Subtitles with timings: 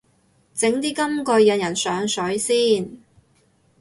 [0.55, 2.97] 整啲金句引人上水先